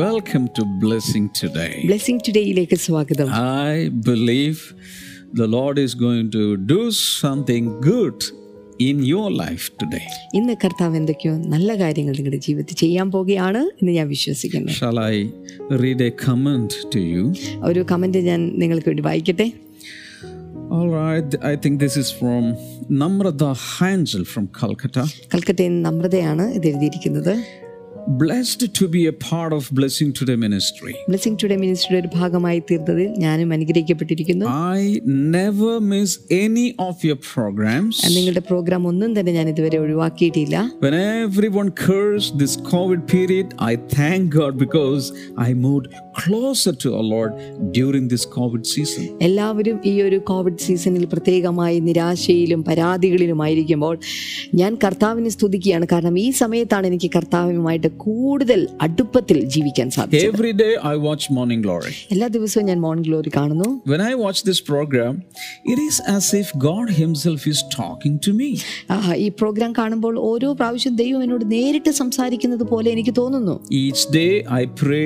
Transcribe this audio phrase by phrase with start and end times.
[0.00, 1.72] Welcome to Blessing Today.
[1.88, 3.28] Blessing ടുഡേയിലേക്ക് സ്വാഗതം
[3.68, 3.74] I
[4.08, 4.58] believe
[5.40, 6.42] the Lord is going to
[6.72, 6.78] do
[7.22, 8.18] something good
[8.88, 10.04] in your life today.
[10.38, 15.16] ഇന്ന് കർത്താവ് എന്തൊക്കെയോ നല്ല കാര്യങ്ങൾ നിങ്ങളുടെ ജീവിതത്തിൽ ചെയ്യാൻ പോകുകയാണ് എന്ന് ഞാൻ വിശ്വസിക്കുന്നു Shall I
[15.84, 17.24] read a comment to you?
[17.70, 19.48] ഒരു കമന്റ് ഞാൻ നിങ്ങൾക്ക് വേണ്ടി വായിക്കട്ടെ
[20.76, 22.44] All right, I think this is from
[23.02, 25.04] Namrata Hansel from Calcutta.
[25.34, 27.34] കൽക്കട്ടയിൽ നിന്ന് നമ്രതയാണ് ഇത് എഴുതിയിരിക്കുന്നത്
[28.08, 30.92] Blessed to be a part of Blessing Today ministry.
[31.08, 34.82] Blessing today മിനിസ്ട്രിയുടെ ഒരു ഭാഗമായി തീർന്നതിൽ ഞാനും അനുഗ്രഹിക്കപ്പെട്ടിരിക്കുന്നു I
[35.36, 37.96] never miss any of your programs.
[38.16, 44.22] നിങ്ങളുടെ പ്രോഗ്രാം ഒന്നും തന്നെ ഞാൻ ഇതുവരെ ഒഴിവാക്കിയിട്ടില്ല When everyone cursed this COVID period, I thank
[44.38, 45.04] God because
[45.46, 45.88] I moved
[46.20, 47.32] closer to our Lord
[47.78, 49.02] during this COVID season.
[49.28, 53.94] എല്ലാവരും ഈ ഒരു കോവിഡ് സീസണിൽ പ്രത്യേകമായി നിരാശയിലും പരാതികളിലുമായിരിക്കുമ്പോൾ
[54.54, 60.52] ഞാൻ കർത്താവിനെ സ്തുതിക്കുകയാണ് കാരണം ഈ സമയത്താണ് എനിക്ക് കർത്താവുമായിട്ട് കൂടുതൽ അടുപ്പത്തിൽ ജീവിക്കാൻ സാധിക്കും every
[60.86, 63.82] I watch morning glory എല്ലാ ദിവസവും ഞാൻ മോർണിംഗ് ഗ്ലോറി കാണുന്നു.
[63.86, 65.22] When I watch this program
[65.66, 68.56] it is as if God himself is talking to me
[68.90, 73.60] ആ ഈ പ്രോഗ്രാം കാണുമ്പോൾ ഓരോ പ്രാവശ്യം ദൈവം എന്നോട് നേരിട്ട് സംസാരിക്കുന്നത് പോലെ എനിക്ക് തോന്നുന്നു.
[73.72, 75.02] Each day I pray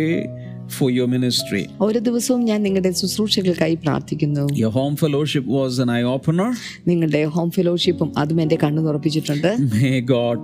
[0.69, 1.61] for your ministry.
[1.85, 6.49] ഓരോ ദിവസവും ഞാൻ നിങ്ങളുടെ ശുശ്രൂഷകൾക്കായി പ്രാർത്ഥിക്കുന്നു Your home fellowship was an eye opener.
[6.87, 10.37] നിങ്ങളുടെ ഹോം ഫെലോഷിപ്പും അതും എൻ്റെ കണ്ണു തുറപ്പിച്ചിട്ടുണ്ട് May God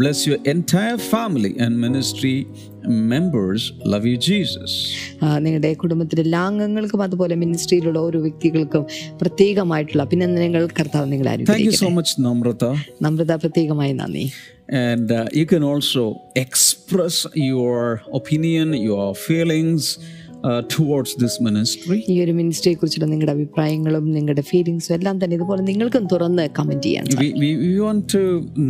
[0.00, 2.36] bless your entire family and ministry
[2.85, 3.71] members.
[3.85, 4.71] Love you, Jesus.
[5.23, 8.85] ആ, നിങ്ങളുടെ കുടുംബത്തിലെ എല്ലാ അംഗങ്ങൾക്കും അതുപോലെ മിനിസ്ട്രിയിലുള്ള ഓരോ വ്യക്തികൾക്കും
[9.21, 12.71] പ്രത്യേകമായിട്ടുള്ള അഭിനന്ദനങ്ങൾ കർത്താവ് നിങ്ങളെ Thank you അനുഗ്രഹിക്കട്ടെ so much, Namrata.
[13.01, 14.25] നമ്രത പ്രത്യേകമായി നന്ദി
[14.73, 19.83] And uh, you can also express your opinion, your feelings
[20.43, 21.97] uh, towards this ministry.
[22.11, 27.05] ഈ ഒരു മിനിസ്ട്രിയെ കുറിച്ചുള്ള നിങ്ങളുടെ അഭിപ്രായങ്ങളും നിങ്ങളുടെ ഫീലിങ്സും എല്ലാം തന്നെ ഇതുപോലെ നിങ്ങൾക്കും തുറന്ന് കമന്റ് ചെയ്യാൻ
[27.21, 28.23] We, we, we want to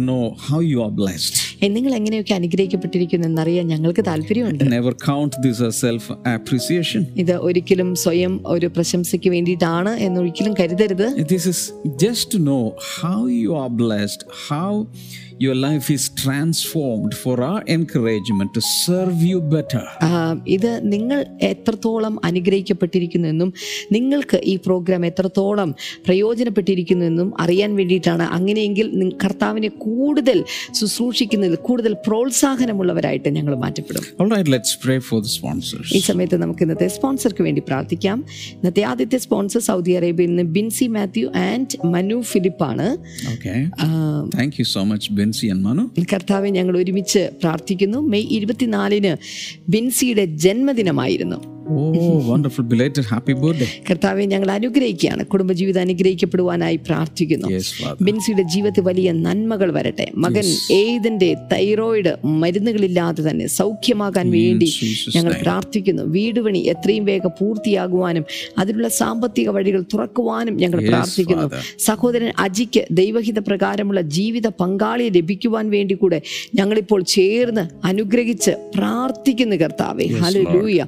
[0.05, 1.37] know how you are blessed.
[1.63, 6.05] ഏ, നിങ്ങൾ എങ്ങനെയൊക്കെ അനുഗ്രഹിക്കപ്പെട്ടിരിക്കുന്നു എന്നറിയാൻ ഞങ്ങൾക്ക് താല്പര്യമുണ്ട് Never count this as self
[6.35, 7.01] appreciation.
[7.23, 11.59] ഇത് ഒരിക്കലും സ്വയം ഒരു പ്രശംസയ്ക്ക് വേണ്ടിയിട്ടാണ് എന്നൊരിക്കലും കരുതരുത് This is
[12.05, 12.63] just to know
[12.95, 14.71] how you are blessed, how
[15.39, 19.83] your life is transformed for our encouragement to serve you better.
[20.55, 21.19] ഇത് നിങ്ങൾ
[21.61, 23.53] എത്രത്തോളം അനുഗ്രഹിക്കപ്പെട്ടിരിക്കുന്നു എന്നും
[23.91, 30.43] നിങ്ങൾക്ക് ഈ പ്രോഗ്രാം എത്രത്തോളം പ്രയോജനപ്പെട്ടിരിക്കുന്നു എന്നും അറിയാൻ വേണ്ടിയിട്ടാണ് അങ്ങനെയെങ്കിൽ കർത്താവിനെ കൂടുതൽ
[30.79, 34.03] ശുശ്രൂഷിക്കുന്നതിൽ കൂടുതൽ പ്രോത്സാഹനമുള്ളവരായിട്ട് ഞങ്ങൾ മാറ്റപ്പെടും.
[35.93, 38.25] ഈ സമയത്ത് നമുക്ക് ഇന്നത്തെ സ്പോൺസർക്ക് വേണ്ടി പ്രാർത്ഥിക്കാം.
[38.51, 42.97] ഇന്നത്തെ ആദ്യത്തെ സ്പോൺസർ സൗദി അറേബ്യയിൽ നിന്ന് ബിൻസി മാത്യു ആൻഡ് മനു ഫിലിപ്പ് ആണ്
[44.35, 46.03] Thank you so much, Bensi and Manu.
[46.13, 47.97] കർത്താവെ ഞങ്ങൾ ഒരുമിച്ച് പ്രാർത്ഥിക്കുന്നു.
[47.97, 49.17] മെയ് ഇരുപത്തിനാലിന്
[49.69, 51.50] ബിൻസിയുടെ ജന്മദിനമായിരുന്നു.
[51.71, 55.25] Oh, wonderful belated happy birthday കർത്താവെ ഞങ്ങൾ അനുഗ്രഹിക്കുകയാണ്.
[55.25, 57.47] കുടുംബജീവിതം അനുഗ്രഹിക്കപ്പെടുവാനായി പ്രാർത്ഥിക്കുന്നു.
[58.01, 60.11] ബിൻസിയുടെ ജീവിതത്തിൽ വലിയ നന്മകൾ വരട്ടെ.
[60.15, 64.69] മകൻ ഏതിന്റെ തൈറോയിഡ് മരുന്നുകളില്ലാതെ തന്നെ സൗഖ്യമാകാൻ വേണ്ടി
[65.15, 66.03] ഞങ്ങൾ പ്രാർത്ഥിക്കുന്നു.
[66.03, 68.25] വീടുപണി എത്രയും വേഗം പൂർത്തിയാകുവാനും
[68.57, 71.47] അതിനുള്ള സാമ്പത്തിക വഴികൾ തുറക്കുവാനും ഞങ്ങൾ പ്രാർത്ഥിക്കുന്നു.
[71.79, 76.21] സഹോദരൻ അജിക്ക് ദൈവഹിത പ്രകാരമുള്ള ജീവിത പങ്കാളിയെ ലഭിക്കുവാൻ വേണ്ടി കൂടെ
[76.55, 80.07] ഞങ്ങളിപ്പോൾ ചേർന്ന് അനുഗ്രഹിച്ച് പ്രാർത്ഥിക്കുന്നു കർത്താവെ.
[80.23, 80.81] ഹല്ലേലൂയ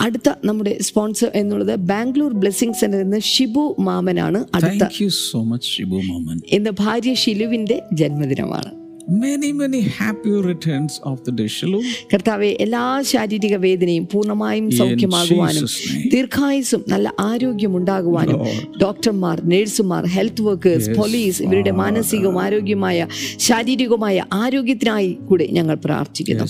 [0.00, 4.84] അടുത്ത നമ്മുടെ സ്പോൺസർ എന്നുള്ളത് ബാംഗ്ലൂർ ബ്ലെസ്സിംഗ് സെന്ററിൽ നിന്ന് ഷിബു മാമനാണ് അടുത്ത
[5.22, 6.72] സോ മച്ച് ഷിബു മാമൻ Shibu Moman.
[6.80, 8.70] ഭാര്യ ഷിലുവിന്റെ ജന്മദിനമാണ്
[9.06, 11.46] Many, many happy returns of the day.
[11.46, 11.82] Shalom.
[12.12, 15.66] കർത്താവെ എല്ലാ ശാരീരിക വേദനയും പൂർണമായും സൗഖ്യമാകുവാനും.
[16.12, 18.38] ദീർഘായുസും നല്ല ആരോഗ്യം ഉണ്ടാകുവാനും
[18.82, 23.06] ഡോക്ടർമാർ നഴ്സുമാർ ഹെൽത്ത് വർക്കേഴ്സ് പോലീസ് ഇവരുടെ മാനസികവും ആരോഗ്യമായ
[23.48, 26.46] ശാരീരികവുമായ ആരോഗ്യത്തിനായി കൂടി ഞങ്ങൾ പ്രാർത്ഥിക്കുന്നു.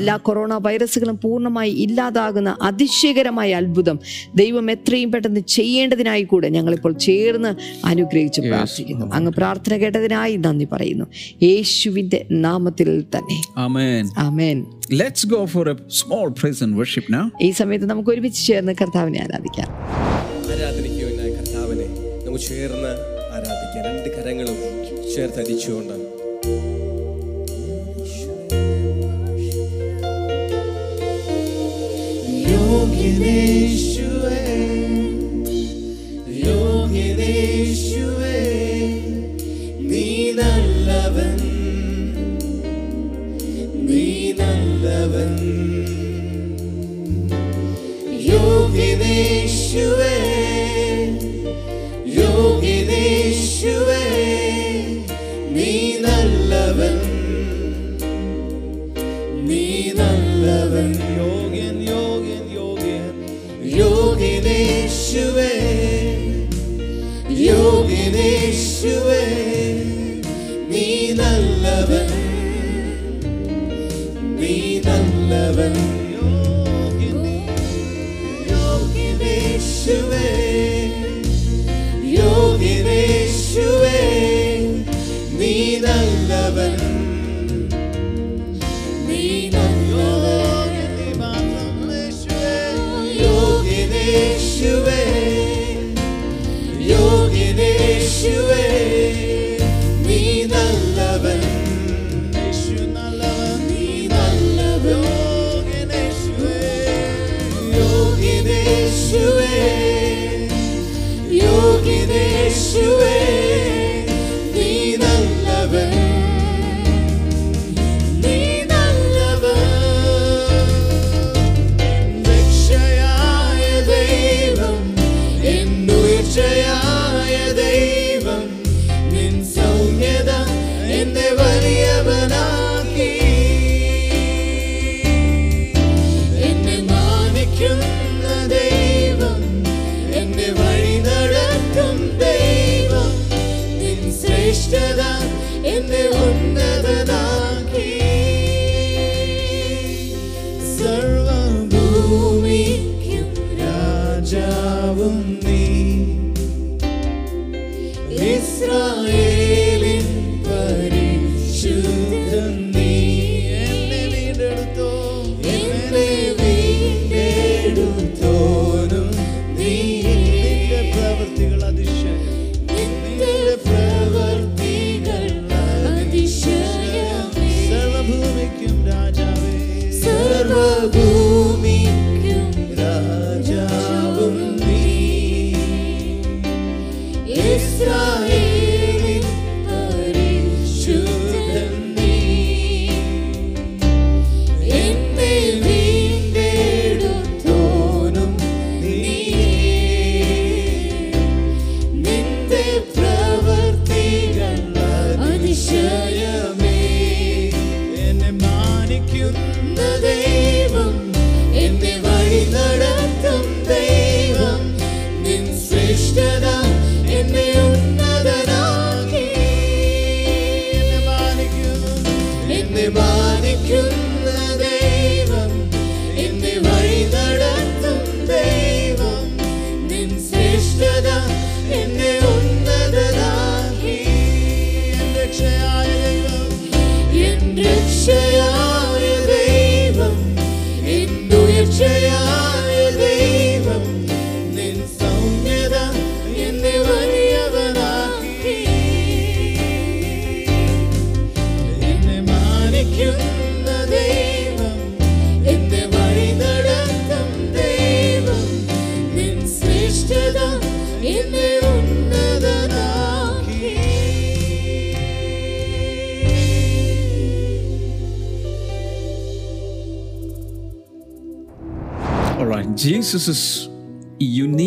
[0.00, 4.00] എല്ലാ കൊറോണ വൈറസുകളും പൂർണമായി ഇല്ലാതാകുന്ന അതിശയകരമായ അത്ഭുതം
[4.42, 7.52] ദൈവം എത്രയും പെട്ടെന്ന് ചെയ്യേണ്ടതിനായി കൂടെ ഞങ്ങളിപ്പോൾ ചേർന്ന്
[7.92, 11.08] അനുഗ്രഹിച്ച് പ്രാർത്ഥിക്കുന്നു അങ്ങ് പ്രാർത്ഥന കേട്ടതിനായി നന്ദി പറയുന്നു
[11.98, 13.42] യേശുവിന്റെ നാമത്തിൽ തന്നെ.
[13.56, 14.10] Amen.
[14.18, 14.66] Amen.
[14.92, 19.20] Let's go for a small praise and worship now ഈ സമയത്ത് നമുക്ക് ഒരുമിച്ച് ചേർന്ന് കർത്താവിനെ
[19.22, 19.68] ആരാധിക്കാം.
[20.52, 21.86] ആരാധനയ്ക്കുവാനായി കർത്താവിനെ
[22.26, 22.92] നമുക്ക് ചേർന്ന്
[23.34, 23.84] ആരാധിക്കാം.
[23.86, 24.56] രണ്ട് കരങ്ങളും
[25.14, 25.96] ചേർത്ത് അടിച്ചുകൊണ്ട്.
[32.52, 33.87] യോഗ്യനേശുവേ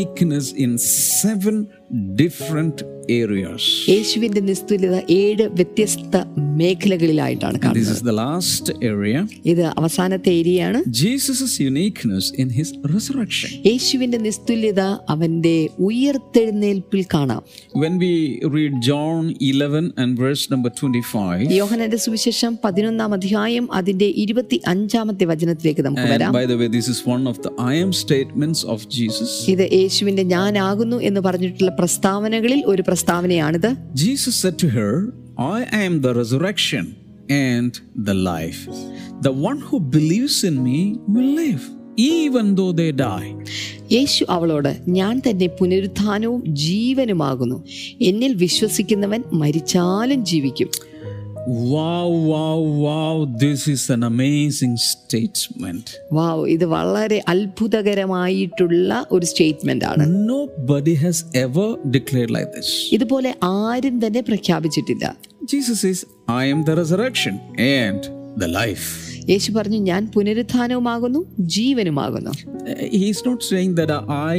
[0.02, 1.70] uniqueness in seven
[2.16, 2.82] different
[3.18, 3.64] areas.
[3.94, 6.14] യേശുവിന്റെ നിസ്തുല്യത ഏഴ് വ്യത്യസ്ത
[6.62, 9.20] മേഖലകളിലായിട്ടാണ് This കാണുന്നത് is the last area.
[9.46, 13.50] ഇത് അവസാനത്തെ ഏരിയയാണ് Jesus's uniqueness in his resurrection.
[13.70, 14.82] യേശുവിന്റെ നിസ്തുല്യത
[15.14, 15.56] അവന്റെ
[15.90, 17.42] ഉയർത്തെഴുന്നേൽപ്പിൽ കാണാം
[17.76, 18.14] When we
[18.56, 25.84] read John 11 and verse number 25, യോഹനന്റെ സുവിശേഷം പതിനൊന്നാം അധ്യായം അതിന്റെ ഇരുപത്തി അഞ്ചാമത്തെ വചനത്തിലേക്ക്
[25.88, 29.30] നമുക്ക് വരാം by the way, this is one of the I am statements of Jesus.
[29.54, 34.68] ഇത് യേശുവിന്റെ ഞാനാകുന്നു എന്ന് പറഞ്ഞിട്ടുള്ള പ്രസ്താവനകളിൽ ഒരു പ്രസ്താവനയാണിത് ജീസസ് സെഡ്
[44.88, 47.66] ഞാൻ തന്നെ പുനരുത്ഥാനവും ജീവനുമാകുന്നു.
[48.02, 50.70] എന്നിൽ വിശ്വസിക്കുന്നവൻ മരിച്ചാലും ജീവിക്കും.
[51.48, 53.26] Wow, wow, wow.
[53.26, 55.86] This is an amazing statement.
[56.12, 61.68] വാവ് ഇത് വളരെ അത്ഭുതകരമായിട്ടുള്ള ഒരു സ്റ്റേറ്റ്മെന്റ് ആണ് Nobody has ever
[61.98, 62.70] declared like this.
[62.92, 65.06] ഇതുപോലെ ആരും തന്നെ പ്രഖ്യാപിച്ചിട്ടില്ല
[65.54, 67.36] Jesus says, I am the resurrection
[67.80, 68.02] and
[68.38, 68.88] the life.
[69.30, 71.22] യേശു പറഞ്ഞു ഞാൻ പുനരുത്ഥാനവുമാകുന്നു
[71.56, 73.92] ജീവനുമാകുന്നു Uh, He's not saying that
[74.32, 74.36] I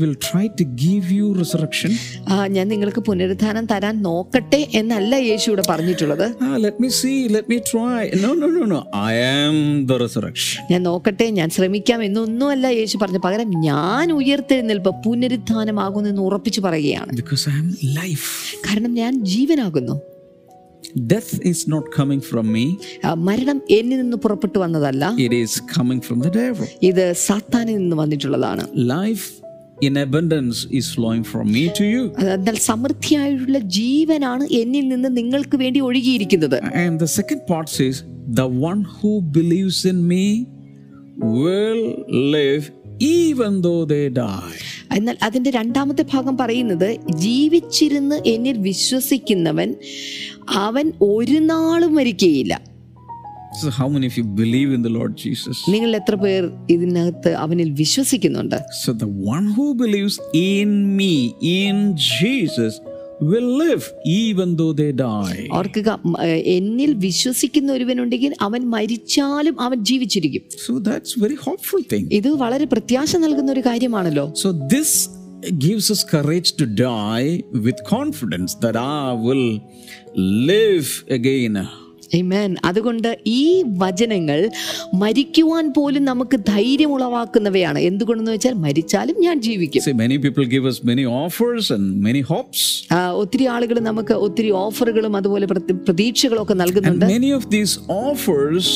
[0.00, 1.90] will try to give you resurrection.
[2.28, 7.46] ആ, ഞാൻ നിങ്ങൾക്ക് പുനരുത്ഥാനം തരാൻ നോക്കട്ടെ എന്നല്ല യേശു ഇവിടെ പറഞ്ഞിട്ടുള്ളത് Ah, let me see, let
[7.48, 8.00] me try.
[8.24, 8.80] No, no, no, no.
[9.06, 9.56] I am
[9.86, 10.58] the resurrection.
[10.72, 17.44] ഞാൻ നോക്കട്ടെ ഞാൻ ശ്രമിക്കാം എന്നൊന്നുമല്ല യേശു പറഞ്ഞു പകരം ഞാൻ ഉയർത്തെഴുന്നേൽപ്പ് പുനരുത്ഥാനമാകുന്നു എന്ന് ഉറപ്പിച്ചു പറയുകയാണ് Because
[17.52, 17.68] I am
[18.00, 18.28] life.
[18.68, 19.96] കാരണം ഞാൻ ജീവനാകുന്നു
[21.13, 22.65] Death is not coming from me,
[23.05, 26.67] ആ, മരണം എന്നിൽ നിന്ന് പുറപ്പെട്ടു വന്നതല്ല it is coming from the devil.
[26.81, 28.63] ഇത് സാത്താനിൽ നിന്ന് വന്നിട്ടുള്ളതാണ്
[28.97, 29.25] Life
[29.81, 32.03] in abundance is flowing from me to you.
[32.19, 37.97] അത് എന്നാൽ സമൃദ്ധിയായിട്ടുള്ള ജീവനാണ് എന്നിൽ നിന്ന് നിങ്ങൾക്ക് വേണ്ടി ഒഴുകിയിരിക്കുന്നത് And the second part says,
[38.41, 40.25] The one who believes in me
[41.35, 41.83] will
[42.35, 42.63] live
[42.99, 44.59] even though they die.
[44.96, 49.70] എന്നാൽ അതിന്റെ രണ്ടാമത്തെ ഭാഗം പറയുന്നത് ജീവിച്ചിരുന്ന് എന്നിൽ വിശ്വസിക്കുന്നവൻ
[50.64, 52.56] അവൻ ഒരു നാളും മരിക്കുകയില്ല
[53.52, 55.56] So, how many of you believe in the Lord Jesus?
[55.68, 60.16] നിങ്ങൾ എത്ര പേർ ഇതിനകത്ത് അവനിൽ വിശ്വസിക്കുന്നുണ്ട് So, the one who believes
[60.52, 61.14] in me,
[61.60, 61.78] in
[62.18, 62.74] Jesus,
[63.20, 65.48] will live even though they die.
[65.52, 65.90] ഓർക്കുക
[66.56, 72.04] എന്നിൽ വിശ്വസിക്കുന്ന ഒരുവനുണ്ടെങ്കിൽ അവൻ മരിച്ചാലും അവൻ ജീവിച്ചിരിക്കും So, that's very hopeful thing.
[72.10, 74.92] ഇത് വളരെ പ്രത്യാശ നൽകുന്ന ഒരു കാര്യമാണല്ലോ So, this
[75.66, 77.28] gives us courage to die
[77.66, 79.46] with confidence that I will
[80.52, 81.54] live again.
[82.14, 82.56] Amen.
[82.64, 83.42] അതുകൊണ്ട് ഈ
[83.78, 84.38] വചനങ്ങൾ
[84.94, 90.78] മരിക്കുവാൻ പോലും നമുക്ക് ധൈര്യം ഉളവാക്കുന്നവയാണ് എന്തുകൊണ്ടെന്ന് വെച്ചാൽ മരിച്ചാലും ഞാൻ ജീവിക്കും See, many people give us
[90.84, 92.60] many offers and many hopes.
[92.92, 97.74] ആ, ഒത്തിരി ആളുകൾ നമുക്ക് ഒത്തിരി ഓഫറുകളും അതുപോലെ പ്രതി- പ്രതീക്ഷകളും ഒക്കെ നൽകുന്നുണ്ട് many of these
[98.04, 98.68] offers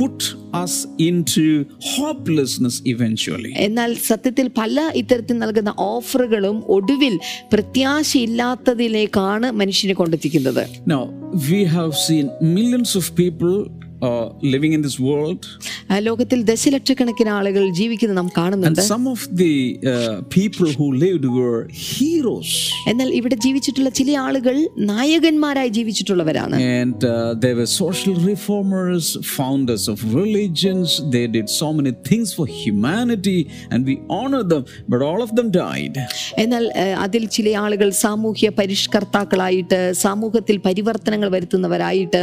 [0.00, 0.18] put
[0.54, 0.74] us
[1.08, 1.44] into
[1.92, 3.52] hopelessness eventually.
[3.66, 7.14] എന്നാൽ സത്യത്തിൽ പല ഇത്തരത്തിൽ നൽകുന്ന ഓഫറുകളും ഒടുവിൽ
[7.54, 11.02] പ്രത്യാശയില്ലാത്തതിലേക്കാണ് മനുഷ്യനെ കൊണ്ടെത്തിക്കുന്നത് Now,
[11.50, 12.26] we have seen
[12.56, 13.54] millions of people
[14.02, 15.42] uh, living in this world,
[15.90, 19.54] ആ, ലോകത്തിൽ ദശലക്ഷക്കണക്കിന് ആളുകൾ ജീവിക്കുന്നത് നാം and കാണുന്നുണ്ട് some of the
[19.84, 22.50] uh, people who lived were heroes.
[22.90, 24.56] എന്നാൽ ഇവിടെ ജീവിച്ചിട്ടുള്ള ചില ആളുകൾ
[24.92, 27.12] നായകന്മാരായി ജീവിച്ചിട്ടുള്ളവരാണ് And uh,
[27.44, 29.04] they were social reformers,
[29.36, 30.88] founders of religions.
[31.16, 33.38] They did so many things for humanity,
[33.72, 35.96] and we honor them, but all of them died.
[36.44, 36.64] എന്നാൽ
[37.04, 42.20] അതിൽ ചില ആളുകൾ സാമൂഹ്യ പരിഷ്കർത്താക്കളായിട്ട് സമൂഹത്തിൽ പരിവർത്തനങ്ങൾ വരുത്തുന്നവരായിട്ട്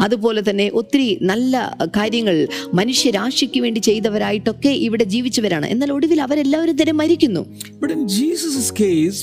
[0.00, 7.46] അതുപോലെ തന്നെ ഒത്തിരി നല്ല കാര്യങ്ങൾ മനുഷ്യരാശിക്ക് വേണ്ടി ചെയ്തവരായിട്ടൊക്കെ ഇവിടെ ജീവിച്ചവരാണ് എന്നാൽ ഒടുവിൽ അവരെല്ലാവരും തന്നെ മരിക്കുന്നു
[7.80, 9.20] But Jesus' case,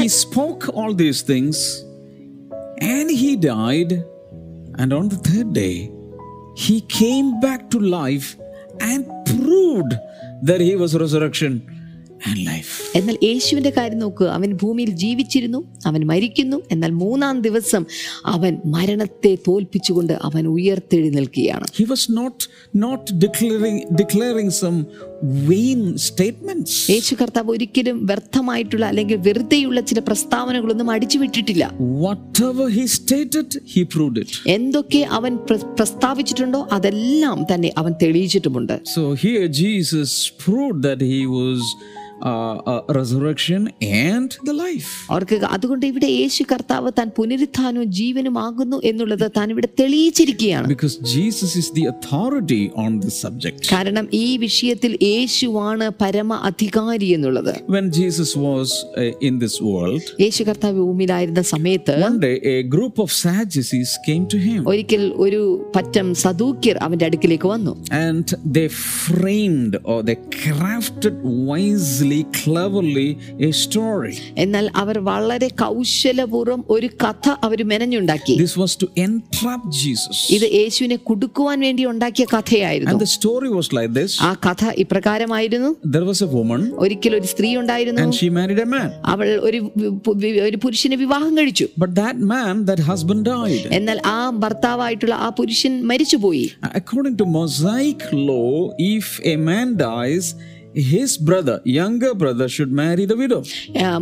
[0.00, 1.58] he spoke all these things
[2.94, 3.92] and he died.
[4.74, 5.90] And on the third day,
[6.56, 8.36] he came back to life
[8.80, 9.92] and proved
[10.42, 11.52] that he was resurrection.
[12.94, 15.64] എന്നാൽ യേശുവിന്റെ കാര്യം നോക്കുക അവൻ ഭൂമിയിൽ ജീവിച്ചിരുന്നു.
[15.86, 16.62] അവൻ മരിക്കുന്നു.
[16.70, 17.86] എന്നാൽ മൂന്നാം ദിവസം
[18.26, 21.64] അവൻ മരണത്തെ തോൽപ്പിച്ചുകൊണ്ട് അവൻ ഉയർത്തെഴുന്നേൽക്കുകയാണ്.
[21.74, 22.44] He was not
[22.76, 24.86] not declaring declaring some
[25.48, 31.64] vain statements യേശു കർത്താവ് ഒരിക്കലും വ്യർത്ഥമായിട്ടുള്ള അല്ലെങ്കിൽ വെറുതെയുള്ള ചില പ്രസ്താവനകളൊന്നും അടിച്ചു വിട്ടിട്ടില്ല.
[31.78, 34.30] Whatever he stated, he proved it.
[34.46, 35.36] എന്തൊക്കെ അവൻ
[35.78, 38.80] പ്രസ്താവിച്ചിട്ടുണ്ടോ അതെല്ലാം തന്നെ അവൻ തെളിയിച്ചിട്ടുമുണ്ട്.
[38.94, 41.90] So here Jesus proved that he uh,
[42.97, 43.61] resurrection
[44.09, 44.89] and the life.
[45.09, 51.67] അവർക്ക് അതുകൊണ്ട് ഇവിടെ യേശു കർത്താവ് താൻ പുനരുത്ഥാനവും ജീവനുമാകുന്നു എന്നുള്ളത് താൻ ഇവിടെ തെളിയിച്ചിരിക്കുകയാണ് Because Jesus is
[51.79, 53.59] the authority on this subject.
[53.73, 60.41] കാരണം ഈ വിഷയത്തിൽ യേശുവാണ് പരമ അധികാരി എന്നുള്ളത് When Jesus was uh, in this world, യേശു
[60.49, 65.41] കർത്താവ് ഭൂമിയിലായിരുന്ന സമയത്ത് one day a group of Sadducees came to him ഒരിക്കൽ ഒരു
[65.77, 67.75] പറ്റം സദൂക്യർ അവന്റെ അടുക്കിലേക്ക് വന്നു
[68.07, 68.67] and they
[69.05, 71.15] framed or they crafted
[71.47, 74.13] wisely, cleverly a story.
[74.37, 80.17] എന്നാൽ അവർ വളരെ കൗശലപൂർവ്വം ഒരു കഥ അവർ മെനഞ്ഞുണ്ടാക്കി This was to entrap Jesus.
[80.37, 85.71] ഇത് യേശുവിനെ കുടുക്കുവാൻ വേണ്ടി ഉണ്ടാക്കിയ കഥയായിരുന്നു And the story was like this ആ കഥ ഇപ്രകാരമായിരുന്നു
[85.95, 88.89] there was a woman ഒരിക്കൽ ഒരു സ്ത്രീ ഉണ്ടായിരുന്നു and she married a man.
[89.05, 89.93] അവൾ ഒരു വി-
[90.23, 93.65] വി- ഒരു പുരുഷനെ വിവാഹം കഴിച്ചു But that man, that husband died.
[93.71, 96.45] എന്നാൽ ആ ഭർത്താവായിട്ടുള്ള ആ പുരുഷൻ മരിച്ചുപോയി
[96.81, 98.53] According to Mosaic law,
[98.95, 100.25] if a man dies,
[100.90, 103.38] his brother younger brother should marry the widow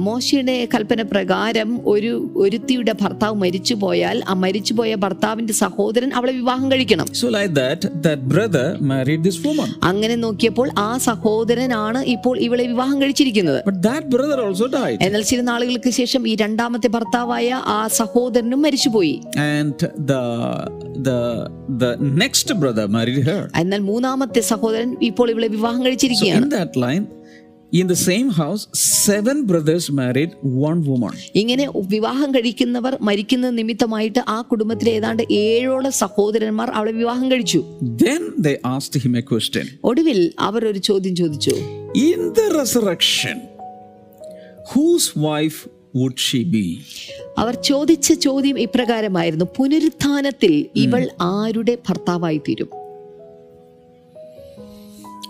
[0.06, 2.12] മോശയുടെ കൽപ്പന പ്രകാരം ഒരു
[2.42, 7.06] ഒരുത്തിയുടെ ഭർത്താവ് മരിച്ചു പോയാൽ ആ മരിച്ചു പോയ ഭർത്താവിന്റെ സഹോദരൻ അവളെ വിവാഹം കഴിക്കണം.
[7.20, 12.96] So like that that brother married this woman അങ്ങനെ നോക്കിയപ്പോൾ ആ സഹോദരനാണ് ഇപ്പോൾ ഇവളെ വിവാഹം
[13.02, 13.60] കഴിച്ചിരിക്കുന്നത്.
[13.68, 14.98] But that brother also died.
[15.08, 19.16] എന്നാൽ ചില നാളുകൾക്ക് ശേഷം ഈ രണ്ടാമത്തെ ഭർത്താവായ ആ സഹോദരനും മരിച്ചുപോയി.
[19.50, 20.12] And the
[21.08, 21.10] the
[21.82, 21.84] the
[22.22, 26.46] next brother married her എന്നാൽ മൂന്നാമത്തെ സഹോദരൻ ഇപ്പോൾ ഇവളെ വിവാഹം കഴിച്ചിരിക്കുകയാണ്.
[26.60, 27.06] That line,
[27.72, 28.62] in the same house,
[29.06, 30.30] seven brothers married
[30.62, 31.12] one woman.
[31.40, 37.60] ഇങ്ങനെ വിവാഹം കഴിക്കുന്നവർ മരിക്കുന്ന നിമിത്തമായിട്ട് ആ കുടുംബത്തിലെ ഏതാണ്ട് ഏഴോളം സഹോദരന്മാർ അവളെ വിവാഹം കഴിച്ചു
[38.04, 39.66] Then they asked him a question.
[39.90, 41.54] ഒടുവിൽ അവർ ഒരു ചോദ്യം ചോദിച്ചു
[42.08, 43.36] In the resurrection,
[44.72, 45.60] whose wife
[45.94, 46.66] would she be?
[47.40, 50.52] അവർ ചോദിച്ച ചോദ്യം ഇപ്രകാരമായിരുന്നു പുനരുത്ഥാനത്തിൽ
[50.84, 51.02] ഇവൾ
[51.36, 52.70] ആരുടെ ഭർത്താവായി തീരും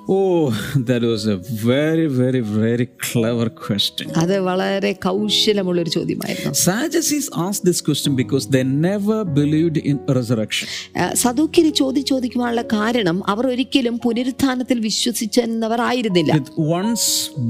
[0.08, 4.06] Oh, that was a very, very, very clever question.
[4.22, 10.66] അത് വളരെ കൗശലമുള്ള ഒരു ചോദ്യമായിരുന്നു Sadducees asked this question because they never believed in resurrection.
[11.00, 17.06] ആ, സദൂക്യര് ചോദ്യം ചോദിക്കുവാനുള്ള കാരണം അവർ ഒരിക്കലും പുനരുത്ഥാനത്തിൽ വിശ്വസിച്ചെന്നവർ ആയിരുന്നില്ല With one's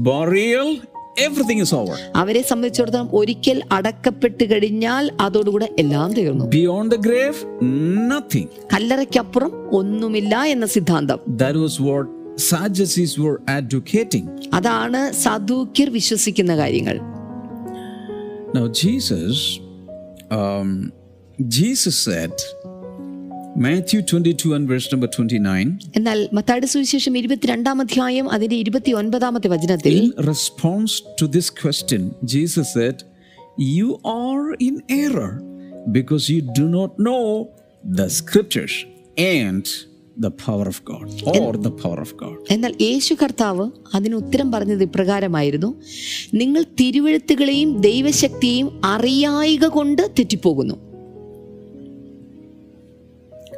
[0.09, 0.69] burial,
[1.27, 1.97] everything is over.
[2.21, 7.39] അവരെ സംബന്ധിച്ചിടത്തോളം ഒരിക്കൽ അടക്കപ്പെട്ട് കഴിഞ്ഞാൽ അതോടുകൂടെ എല്ലാം തീർന്നു Beyond the grave,
[8.13, 8.47] nothing.
[8.75, 12.07] കല്ലറയ്ക്കപ്പുറം ഒന്നുമില്ല എന്ന സിദ്ധാന്തം That was what
[12.48, 14.26] Sadducees were advocating.
[14.58, 16.98] അതാണ് സദൂക്യർ വിശ്വസിക്കുന്ന കാര്യങ്ങൾ
[18.54, 19.36] Now, Jesus,
[20.30, 20.68] um,
[21.56, 22.34] Jesus said,
[23.56, 29.94] Matthew 22 and verse number 29, എന്നാൽ മത്തായുടെ സുവിശേഷം ഇരുപത്തിരണ്ടാം അധ്യായം അതിന്റെ ഇരുപത്തി ഒൻപതാമത്തെ വചനത്തിൽ
[29.98, 32.02] in response to this question,
[32.34, 32.96] Jesus said,
[33.78, 33.88] You
[34.22, 35.32] are in error
[35.98, 37.24] because you do not know
[37.98, 38.74] the scriptures
[39.40, 39.64] and
[40.17, 41.05] the power of God
[41.37, 42.37] or the power of God.
[42.55, 43.65] എന്നാൽ യേശു കർത്താവ്
[43.95, 45.69] അതിന് ഉത്തരം പറഞ്ഞത് ഇപ്രകാരമായിരുന്നു
[46.41, 50.77] നിങ്ങൾ തിരുവഴുത്തുകളെയും ദൈവശക്തിയെയും അറിയായിക കൊണ്ട് തെറ്റിപ്പോകുന്നു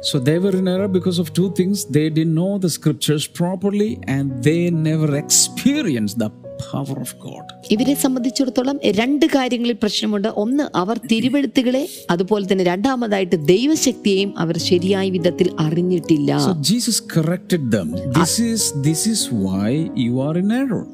[0.08, 1.86] So they were in error because of two things.
[1.86, 4.58] They didn't know the scriptures properly and they
[4.88, 6.28] never experienced the
[6.62, 7.44] power of God.
[7.74, 15.48] ഇവരെ സംബന്ധിച്ചിടത്തോളം രണ്ട് കാര്യങ്ങളിൽ പ്രശ്നമുണ്ട് ഒന്ന് അവർ തിരുവഴുത്തുകളെ അതുപോലെ തന്നെ രണ്ടാമതായിട്ട് ദൈവശക്തിയെയും അവർ ശരിയായ വിധത്തിൽ
[15.66, 17.88] അറിഞ്ഞിട്ടില്ല So Jesus corrected them.
[18.20, 19.70] This is this is why
[20.06, 20.84] you are in error.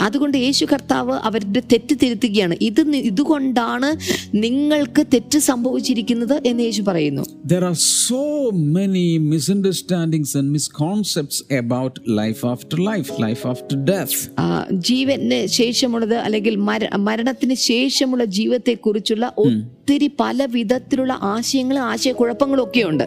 [0.00, 2.80] അതുകൊണ്ട് യേശു കർത്താവ് അവരുടെ തെറ്റ് തിരുത്തുകയാണ് ഇത്
[3.10, 3.88] ഇതുകൊണ്ടാണ്
[4.36, 8.22] നിങ്ങൾക്ക് തെറ്റ് സംഭവിച്ചിരിക്കുന്നത് എന്ന് യേശു പറയുന്നു There are so
[8.76, 14.14] many misunderstandings and misconceptions about life after life, life after death.
[15.06, 23.04] ജീവന് ശേഷമുള്ളത് അല്ലെങ്കിൽ മര മരണത്തിന് ശേഷമുള്ള ജീവിതത്തെക്കുറിച്ചുള്ള ഒത്തിരി പല വിധത്തിലുള്ള ആശയങ്ങളും ആശയക്കുഴപ്പങ്ങളും ഒക്കെ ഉണ്ട്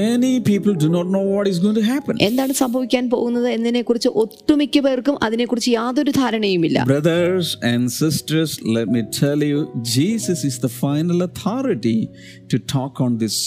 [0.00, 2.14] many people do not know what is going to happen.
[2.28, 6.78] എന്താണ് സംഭവിക്കാൻ പോകുന്നത് എന്നതിനെ കുറിച്ച് ഒട്ടുമിക്ക പേർക്കും അതിനെക്കുറിച്ച് യാതൊരു ധാരണയുമില്ല.
[6.94, 9.60] Brothers and sisters, let me tell you,
[9.96, 11.98] Jesus is the final authority
[12.52, 13.38] to talk on this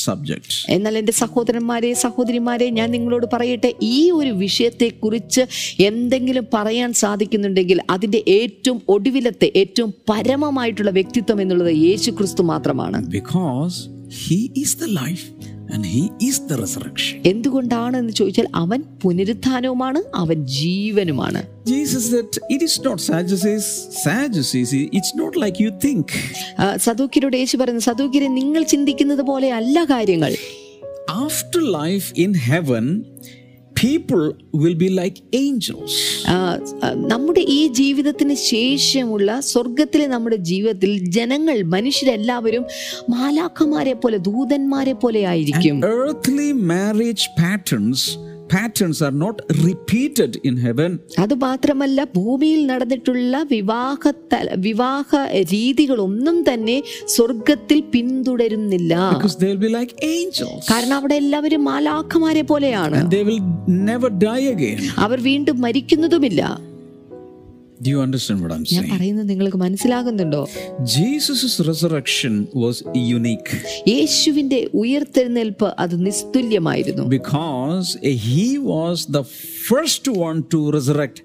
[0.00, 0.50] subject.
[0.68, 5.44] എന്നാൽ എന്റെ സഹോദരന്മാരെ സഹോദരിമാരെ ഞാൻ നിങ്ങളോട് പറയട്ടെ ഈ ഒരു വിഷയത്തെക്കുറിച്ച്
[5.82, 13.76] എന്തെങ്കിലും പറയാൻ സാധിക്കുന്നുണ്ടെങ്കിൽ അതിന്റെ ഏറ്റവും ഒടുവിലത്തെ ഏറ്റവും പരമമായിട്ടുള്ള വ്യക്തിത്വം എന്നുള്ളത് യേശു ക്രിസ്തു മാത്രമാണ് Because
[14.14, 15.24] he is the life
[15.72, 17.20] and he is the resurrection.
[17.24, 23.66] എന്തുകൊണ്ടാണ് എന്ന് ചോദിച്ചാൽ അവൻ പുനരുത്ഥാനവുമാണ് അവൻ ജീവനുമാണ് Jesus said, It is not Sadducees,
[24.04, 26.06] Sadducees, it's not like you think.
[27.36, 30.34] യേശു പറയുന്നു നിങ്ങൾ ചിന്തിക്കുന്നത് പോലെ അല്ല കാര്യങ്ങൾ
[31.08, 32.84] After life in heaven,
[33.82, 34.24] people
[34.62, 35.92] will be like angels.
[37.12, 42.64] നമ്മുടെ ഈ ജീവിതത്തിന് ശേഷമുള്ള സ്വർഗത്തിലെ നമ്മുടെ ജീവിതത്തിൽ ജനങ്ങൾ മനുഷ്യരെല്ലാവരും
[43.10, 48.02] മാലാഖമാരെ പോലെ ദൂതന്മാരെ പോലെ ആയിരിക്കും Earthly marriage patterns
[48.52, 49.36] patterns are not
[49.66, 50.90] repeated in heaven.
[51.24, 54.12] അതുമാത്രമല്ല ഭൂമിയിൽ നടന്നിട്ടുള്ള വിവാഹ
[54.68, 55.08] വിവാഹ
[55.54, 56.76] രീതികളൊന്നും തന്നെ
[57.14, 60.60] സ്വർഗത്തിൽ പിന്തുടരുന്നില്ല Because they'll be like angels.
[60.72, 63.42] കാരണം അവിടെ എല്ലാവരും മാലാഖമാരെ പോലെയാണ് And they will
[63.90, 64.82] never die again.
[65.06, 66.42] അവർ വീണ്ടും മരിക്കുന്നതുമില്ല
[67.84, 68.90] Do you understand what I'm ഞാൻ saying?
[68.94, 70.42] പറയുന്നത് നിങ്ങൾക്ക് മനസ്സിലാകുന്നുണ്ടോ
[71.00, 72.76] Jesus' resurrection was
[73.16, 73.50] unique
[73.92, 77.88] യേശുവിന്റെ ഉയർത്തെഴുന്നേൽപ്പ് അത് നിസ്തുല്യമായിരുന്നു because
[78.28, 79.24] he was the
[79.68, 81.18] first one to resurrect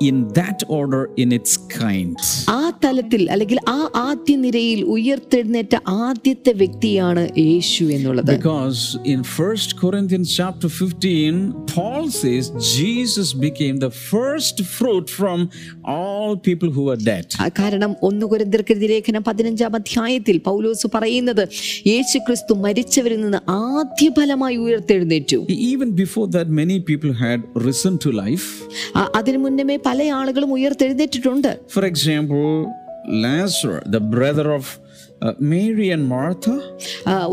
[0.00, 2.16] in that order in its kind.
[2.50, 8.80] ആ തലത്തിൽ അല്ലെങ്കിൽ ആ ആദ്യ നിരയിൽ ഉയർത്തെഴുന്നേറ്റ ആദ്യത്തെ വ്യക്തിയാണ് യേശു എന്നുള്ളത് Because
[9.12, 11.38] in First Corinthians chapter 15,
[11.74, 15.38] Paul says Jesus became the first fruit from
[15.94, 17.26] all people who were dead.
[17.40, 21.44] ആ കാരണം ഒന്ന് കുരന്തിർക്കെഴുതി ലേഖനം പതിനഞ്ചാം അധ്യായത്തിൽ പൗലോസ് പറയുന്നത്
[21.86, 25.40] യേശു ക്രിസ്തു മരിച്ചവരിൽ നിന്ന് ആദ്യ ഫലമായി ഉയർത്തെഴുന്നേറ്റു
[25.72, 28.46] Even before that, many people had risen to life.
[28.96, 31.58] ആ- അതിനു മുന്നമേ പല ആളുകളും ഉയർത്തെഴുന്നേറ്റിട്ടുണ്ട്.
[31.68, 32.64] For example
[33.22, 34.83] Lazarus the brother of
[35.26, 35.34] uh,
[35.94, 36.46] and Martha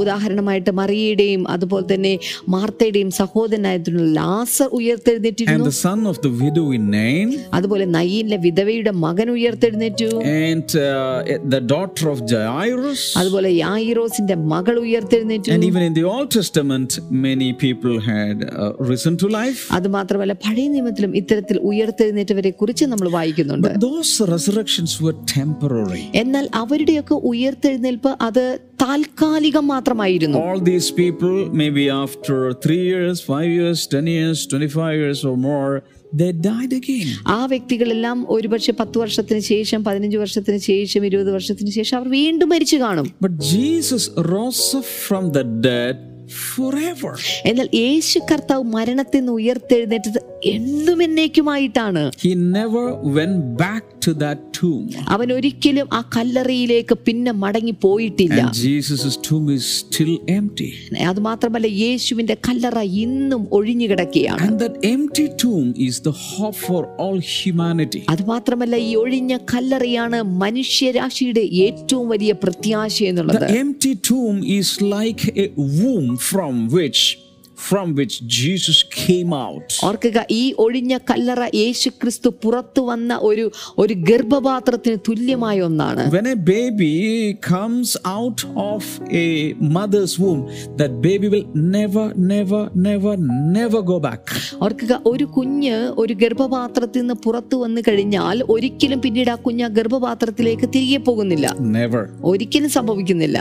[0.01, 2.13] ഉദാഹരണമായിട്ട് മറിയയുടെയും അതുപോലെ തന്നെ
[2.56, 5.69] മാർത്തയുടെയും സഹോദരനായിട്ടുള്ള Lazarus ഉയർത്തെഴുന്നേറ്റിരുന്നു.
[5.71, 7.27] The son of the widow in Nain
[7.60, 10.10] അതുപോലെ നയീനിലെ വിധവയുടെ മകൻ ഉയർത്തെഴുന്നേറ്റു.
[10.38, 10.84] And
[11.54, 15.51] the daughter of of അതുപോലെ യായിറോസിന്റെ മകൾ ഉയർത്തെഴുന്നേറ്റു.
[15.56, 19.62] And even in the Old Testament many people had uh, risen to life.
[19.77, 23.69] അത് മാത്രമല്ല പഴയ നിയമത്തിലും ഇത്തരത്തിൽ ഉയർത്തെഴുന്നേറ്റവരെ കുറിച്ച് നമ്മൾ വായിക്കുന്നുണ്ട്.
[23.88, 26.04] Those resurrections were temporary.
[26.23, 27.15] എന്നാൽ അവരുടെയൊക്കെ
[27.84, 28.46] ഉയർത്തെഴുന്നേൽപ്പ് അത്
[28.84, 35.20] താൽക്കാലികം മാത്രമായിരുന്നു All these people, maybe after three years, five years, 10 years, 25 years
[35.30, 35.72] or more,
[36.13, 37.10] they died again.
[37.30, 42.80] ആ വ്യക്തികളെല്ലാം ഒരുപക്ഷെ പത്ത് വർഷത്തിന് ശേഷം പതിനഞ്ച് വർഷത്തിന് ശേഷം ഇരുപത് വർഷത്തിന് ശേഷം അവർ വീണ്ടും മരിച്ചു
[42.86, 45.96] കാണും But Jesus rose up from the dead
[46.48, 47.13] forever.
[47.50, 52.12] എന്നാൽ യേശു കർത്താവ് മരണത്തിൽ നിന്ന് ഉയർത്തെഴുന്നേറ്റത് എന്നും എന്നേക്കുമായിട്ടാണ്.
[55.08, 58.51] അവൻ ഒരിക്കലും ആ കല്ലറയിലേക്ക് പിന്നെ മടങ്ങി പോയിട്ടില്ല
[61.06, 64.41] അത് മാത്രമല്ല യേശുവിന്റെ കല്ലറ ഇന്നും ഒഴിഞ്ഞു കിടക്കുകയാണ്.
[68.08, 73.45] അത് മാത്രമല്ല ഈ ഒഴിഞ്ഞ കല്ലറയാണ് മനുഷ്യരാശിയുടെ ഏറ്റവും വലിയ പ്രത്യാശ എന്നുള്ളത്.
[77.62, 79.67] From which Jesus came out.
[79.88, 83.45] ഓർക്കുക ഈ ഒഴിഞ്ഞ കല്ലറ യേശു ക്രിസ്തു പുറത്തു വന്ന ഒരു
[83.78, 86.91] ഒരു ഗർഭപാത്രത്തിന് തുല്യമായ ഒന്നാണ് When a baby
[87.50, 88.84] comes out of
[89.21, 89.28] a
[89.78, 90.41] mother's womb,
[90.80, 93.13] that baby will never, never, never,
[93.58, 94.24] never go back.
[94.67, 100.69] ഓർക്കുക ഒരു കുഞ്ഞ് ഒരു ഗർഭപാത്രത്തിൽ നിന്ന് പുറത്തു വന്നു കഴിഞ്ഞാൽ ഒരിക്കലും പിന്നീട് ആ കുഞ്ഞ് ആ ഗർഭപാത്രത്തിലേക്ക്
[100.76, 101.47] തിരികെ പോകുന്നില്ല
[101.80, 102.04] Never.
[102.32, 103.38] ഒരിക്കലും സംഭവിക്കുന്നില്ല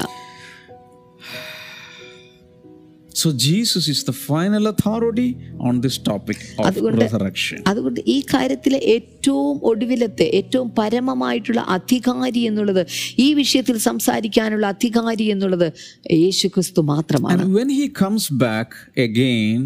[3.20, 5.30] So Jesus is the final authority
[5.68, 7.58] on this topic of അതുകൊണ്ട് resurrection.
[7.70, 12.82] അതുകൊണ്ട് ഈ കാര്യത്തിലെ ഏറ്റവും ഒടുവിലത്തെ ഏറ്റവും പരമമായിട്ടുള്ള അധികാരി എന്നുള്ളത്
[13.26, 15.68] ഈ വിഷയത്തിൽ സംസാരിക്കാനുള്ള അധികാരി എന്നുള്ളത്
[16.24, 18.70] യേശു ക്രിസ്തു മാത്രമാണ് And when he comes back
[19.08, 19.58] again,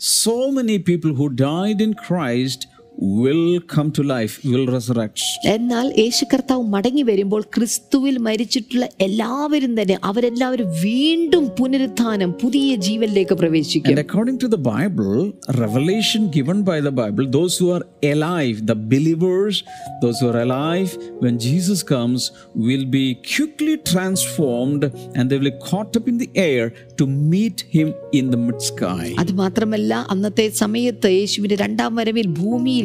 [0.00, 2.60] so many people who died in Christ
[2.98, 5.20] will come to life, will resurrect.
[5.54, 13.92] എന്നാൽ യേശു കർത്താവ് മടങ്ങി വരുമ്പോൾ ക്രിസ്തുവിൽ മരിച്ചിട്ടുള്ള എല്ലാവരും തന്നെ അവരെല്ലാവരും വീണ്ടും പുനരുത്ഥാനം പുതിയ ജീവനിലേക്ക് പ്രവേശിക്കും
[13.92, 15.14] And according to the Bible,
[15.58, 19.54] revelation given by the Bible, those who are alive, the believers,
[20.02, 20.90] those who are alive,
[21.22, 22.20] when Jesus comes,
[22.66, 24.82] will be quickly transformed
[25.14, 26.66] and they will be caught up in the air
[26.98, 29.06] to meet him in the mid sky.
[29.22, 32.84] അത് മാത്രമല്ല അന്നത്തെ സമയത്ത് യേശുവിന്റെ രണ്ടാം വരവിൽ ഭൂമിയിൽ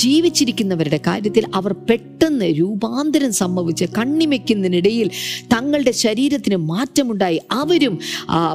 [0.00, 5.08] ജീവിച്ചിരിക്കുന്നവരുടെ കാര്യത്തിൽ അവർ പെട്ടെന്ന് രൂപാന്തരം സംഭവിച്ച് കണ്ണിമയ്ക്കുന്നതിനിടയിൽ
[5.54, 7.94] തങ്ങളുടെ ശരീരത്തിന് മാറ്റമുണ്ടായി അവരും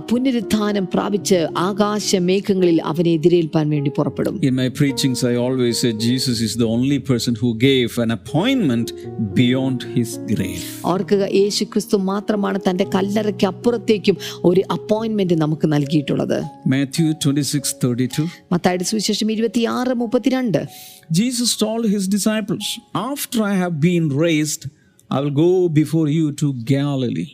[0.10, 1.98] പുനരുത്ഥാനം പ്രാപിച്ച് ആകാശ
[2.30, 7.00] മേഘങ്ങളിൽ അവനെ എതിരേൽപ്പാൻ വേണ്ടി പുറപ്പെടും In my preachings, I always say Jesus is the only
[7.02, 8.88] person who gave an appointment
[9.36, 10.64] beyond his grave.
[10.86, 16.38] ഓർക്കുക യേശു ക്രിസ്തു മാത്രമാണ് തന്റെ കല്ലറയ്ക്ക് അപ്പുറത്തേക്കും ഒരു അപ്പോയിന്റ്മെന്റ് നമുക്ക് നൽകിയിട്ടുള്ളത്
[16.70, 18.28] Matthew 26 32.
[18.52, 20.62] മത്തായുടെ സുവിശേഷം ഇരുപത്തിയാറ് മുപ്പത്തിരണ്ട്
[21.11, 22.65] Jesus told his disciples,
[23.11, 24.63] After I have been raised,
[25.11, 27.31] I will go before you to Galilee.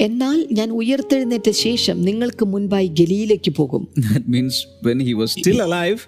[0.00, 4.54] എന്നാൽ ഞാൻ ഉയർത്തെഴുന്നേറ്റ ശേഷം നിങ്ങൾക്ക് മുൻപായി ഗലീലയ്ക്ക് പോകും That means
[4.86, 6.00] when he was still alive,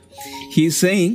[0.56, 1.12] he's saying,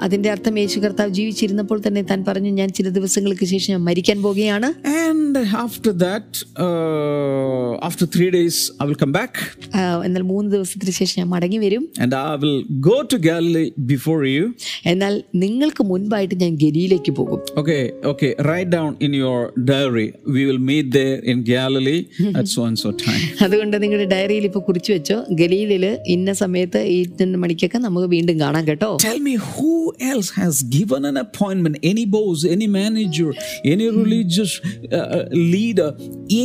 [0.00, 4.70] അതിന്റെ അർത്ഥം യേശു കർത്താവ് ജീവിച്ചിരുന്നപ്പോൾ തന്നെ താൻ പറഞ്ഞു ഞാൻ ചില ദിവസങ്ങൾക്ക് ശേഷം ഞാൻ മരിക്കാൻ പോകുകയാണ്
[5.08, 9.32] And after that, uh, after three days, I will come back
[9.74, 14.20] ആ, എന്നാൽ മൂന്ന് ദിവസത്തിന് ശേഷം ഞാൻ മടങ്ങി വരും and I will go to Galilee before
[14.26, 14.44] you.
[14.84, 18.30] എന്നാൽ നിങ്ങൾക്ക് മുൻപായിട്ട് ഞാൻ ഗലിയിലേക്ക് പോകും Okay, okay.
[18.48, 20.08] Write down in your diary.
[20.36, 22.00] We will meet there in Galilee
[22.40, 23.22] at so and so time.
[23.46, 28.64] അതുകൊണ്ട് നിങ്ങളുടെ ഡയറിയിൽ ഇപ്പോൾ കുറിച്ചു വെച്ചോ ഗലീലിൽ ഇന്ന സമയത്ത് ഈ ഇന്ന മണിക്കൊക്കെ നമുക്ക് വീണ്ടും കാണാം
[28.66, 29.72] കേട്ടോ Tell me who
[30.12, 31.76] else has given an appointment?
[31.92, 33.30] Any boss, any manager,
[33.64, 34.52] any religious
[34.92, 35.24] uh, uh,
[35.54, 35.88] leader,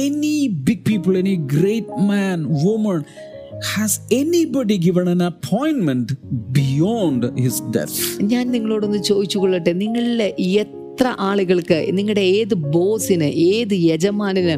[0.03, 0.38] any
[0.69, 3.01] big people, any great man, woman.
[3.75, 6.07] Has anybody given an appointment
[6.60, 7.95] beyond his death?
[8.34, 10.29] ഞാൻ നിങ്ങളോടൊന്ന് ചോദിച്ചു കൊള്ളട്ടെ നിങ്ങളിലെ
[10.62, 10.81] എത്ര
[11.19, 14.58] ആളുകൾക്ക് നിങ്ങളുടെ ഏത് ബോസിന് ഏത് യജമാനിന്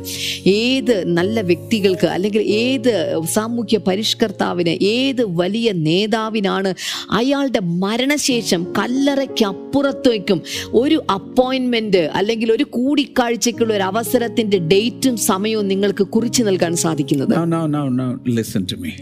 [0.50, 6.74] ഏത് നല്ല വ്യക്തികൾക്ക് അല്ലെങ്കിൽ ഏത് സാമൂഹ്യ പരിഷ്കർത്താവിന് ഏത് വലിയ നേതാവിനാണ്
[7.12, 10.42] അയാളുടെ മരണശേഷം കല്ലറയ്ക്കപ്പുറത്തേക്കും
[10.74, 17.36] ഒരു അപ്പോയിൻമെന്റ് അല്ലെങ്കിൽ ഒരു കൂടിക്കാഴ്ചയ്ക്കുള്ള ഒരു അവസരത്തിന്റെ ഡേറ്റും സമയവും നിങ്ങൾക്ക് കുറിച്ച് നൽകാൻ സാധിക്കുന്നത്.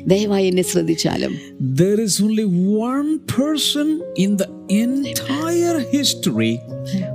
[0.07, 1.31] ദയവായി എന്നെ ശ്രദ്ധിച്ചാലും.
[1.75, 2.45] There is only
[2.79, 6.53] one person in the entire history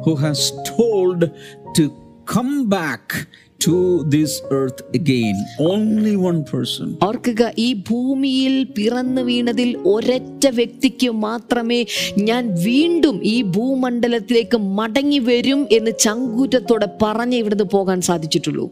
[0.04, 1.30] who has told
[1.74, 1.84] to
[2.26, 3.04] come back
[3.60, 3.74] to
[4.10, 5.36] this earth again.
[5.58, 6.86] Only one person.
[7.02, 11.80] ഓർക്കുക ഈ ഭൂമിയിൽ പിറന്നു വീണതിൽ ഒരൊറ്റ വ്യക്തിക്ക് മാത്രമേ
[12.28, 18.66] ഞാൻ വീണ്ടും ഈ ഭൂമണ്ഡലത്തിലേക്ക് മടങ്ങി വരും എന്ന് ചങ്കൂറ്റത്തോടെ പറഞ്ഞ് ഇവിടുന്ന് പോകാൻ സാധിച്ചിട്ടുള്ളൂ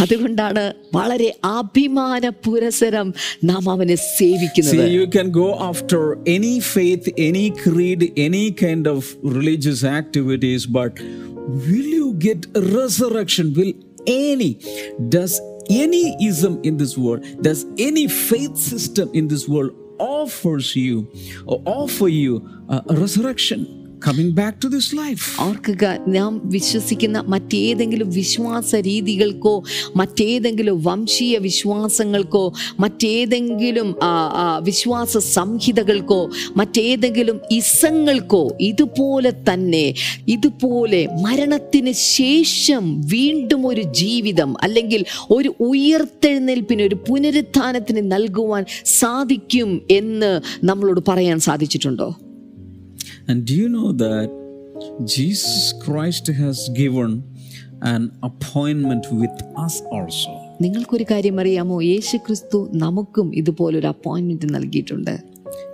[0.00, 7.46] അതുകൊണ്ടാണ് വളരെ അഭിമാന പുരസരം നാം അവനെ സേവിക്കുന്നത് See, you can go after any faith, any
[7.62, 10.92] creed, any kind of religious activities, but
[11.66, 13.52] will you get resurrection?
[13.54, 13.72] Will
[14.06, 14.58] any,
[15.08, 21.10] does any ism in this world, does any faith system in this world offers you
[21.46, 23.83] or offer you a a resurrection?
[24.04, 25.22] Coming back to this life.
[25.40, 29.52] ഓർക്കുക നാം വിശ്വസിക്കുന്ന മറ്റേതെങ്കിലും വിശ്വാസ രീതികൾക്കോ
[29.96, 32.42] മറ്റേതെങ്കിലും വംശീയ വിശ്വാസങ്ങൾക്കോ
[32.80, 33.88] മറ്റേതെങ്കിലും
[34.62, 36.20] വിശ്വാസ സംഹിതകൾക്കോ
[36.56, 39.86] മറ്റേതെങ്കിലും ഇസങ്ങൾക്കോ ഇതുപോലെ തന്നെ
[40.28, 48.64] ഇതുപോലെ മരണത്തിന് ശേഷം വീണ്ടും ഒരു ജീവിതം അല്ലെങ്കിൽ ഒരു ഉയർത്തെഴുന്നേൽപ്പിന് ഒരു പുനരുത്ഥാനത്തിന് നൽകുവാൻ
[48.98, 50.32] സാധിക്കും എന്ന്
[50.64, 52.10] നമ്മളോട് പറയാൻ സാധിച്ചിട്ടുണ്ടോ
[53.27, 54.29] And do you know that
[55.05, 57.11] Jesus Christ has given
[57.93, 60.31] an appointment with us also?
[60.65, 65.15] നിങ്ങൾക്കൊരു കാര്യം അറിയാമോ യേശു ക്രിസ്തു നമുക്കും ഇതുപോലൊരു അപ്പോയിന്റ്മെന്റ് നൽകിയിട്ടുണ്ട്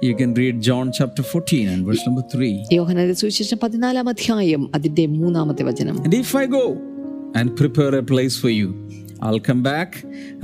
[0.01, 2.49] You can read John chapter 14 and verse number 3.
[2.77, 6.65] യോഹനന്റെ സുവിശേഷം പതിനാലാം അധ്യായം അതിന്റെ മൂന്നാമത്തെ വചനം And if I go
[7.39, 8.67] and prepare a place for you,
[9.25, 9.91] I'll come back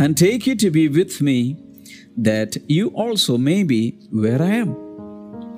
[0.01, 1.37] and take you to be with me,
[2.29, 3.81] that you also may be
[4.23, 4.71] where I am.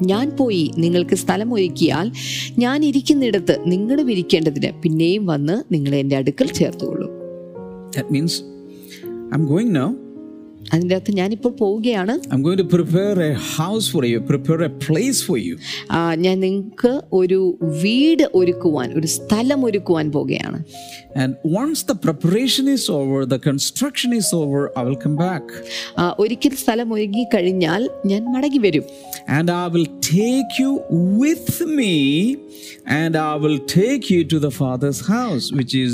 [0.03, 2.13] ഞാൻ പോയി നിങ്ങൾക്ക് സ്ഥലം ഒരുക്കിയാൽ
[2.59, 7.13] ഞാൻ ഇരിക്കുന്നിടത്ത് നിങ്ങളും ഇരിക്കേണ്ടതിന് പിന്നെയും വന്ന് നിങ്ങളെ എന്റെ അടുക്കൽ ചേർത്തുകൊള്ളും
[7.93, 8.33] That means
[9.33, 9.95] I'm going now.
[10.74, 15.20] അതിൻ്റെ അർത്ഥം ഞാനിപ്പോൾ പോവുകയാണ് I'm going to prepare a house for you, prepare a place
[15.28, 15.56] for you.
[15.92, 17.40] ആ, ഞാൻ നിങ്ങൾക്ക് ഒരു
[17.84, 20.60] വീട് ഒരുക്കുവാൻ ഒരു സ്ഥലം ഒരുക്കുവാൻ പോവുകയാണ്
[21.16, 25.44] And once the preparation is over, the construction is over, I will come back.
[26.00, 28.88] ആ, ഒരിക്കൽ സ്ഥലം ഒരുങ്ങി കഴിഞ്ഞാൽ ഞാൻ മടങ്ങി വരും
[29.38, 30.72] and I will take you
[31.24, 31.46] with
[31.78, 31.94] me
[33.00, 35.94] and I will take you to the father's house which is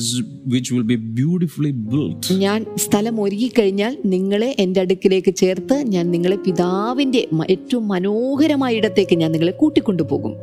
[0.54, 6.39] which will be beautifully built ഞാൻ സ്ഥലം ഒരുക്കി കഴിഞ്ഞാൽ നിങ്ങളെ എന്റെ അടുക്കിലേക്ക് ചേർത്ത് ഞാൻ നിങ്ങളെ
[6.47, 7.23] പിതാവിന്റെ
[7.55, 10.35] ഏറ്റവും മനോഹരമായ ഇടത്തേക്ക് ഞാൻ നിങ്ങളെ കൂട്ടിക്കൊണ്ടുപോകും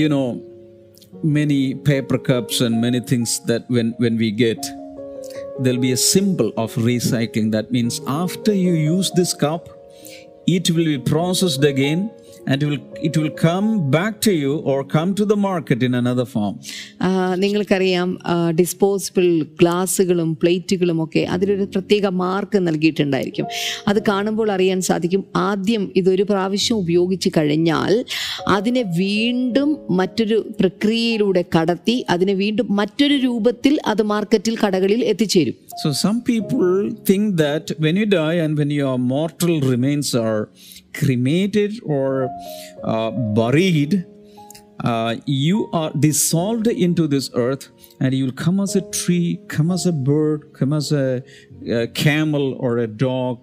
[0.00, 0.26] you know
[1.38, 1.58] many
[1.88, 4.60] paper cups and many things that when when we get
[5.62, 9.62] there'll be a symbol of recycling that means after you use this cup
[10.56, 12.00] it will be processed again
[12.46, 15.94] and it will it will come back to you or come to the market in
[15.94, 16.54] another form.
[17.02, 18.18] ആ, നിങ്ങൾക്കറിയാം
[18.60, 23.46] disposable ഗ്ലാസ്സുകളും പ്ലേറ്റുകളും ഒക്കെ അതിലൊരു പ്രത്യേക mark നൽകിയിട്ടുണ്ടായിരിക്കും.
[23.88, 28.04] അത് കാണുമ്പോൾ അറിയാൻ സാധിക്കും ആദ്യം ഇതൊരു പ്രാവശ്യം ഉപയോഗിച്ച് കഴിഞ്ഞാൽ
[28.48, 35.54] അതിനെ വീണ്ടും മറ്റൊരു പ്രക്രിയയിലൂടെ കടത്തി അതിനെ വീണ്ടും മറ്റൊരു രൂപത്തിൽ അത് മാർക്കറ്റിൽ കടകളിൽ എത്തിച്ചേരും.
[35.84, 40.48] So some people think that when you die and when your mortal remains are
[40.94, 42.28] cremated or
[42.84, 44.06] uh, buried,
[44.84, 47.68] uh, you are dissolved into this earth
[48.00, 51.22] and you will come as a tree, come as a bird, come as a,
[51.70, 53.40] a camel or a dog,